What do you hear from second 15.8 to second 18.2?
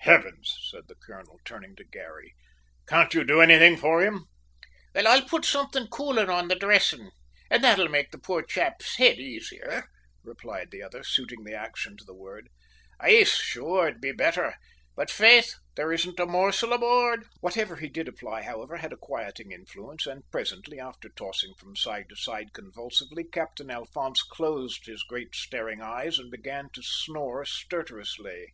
isn't a morsel aboard!" Whatever he did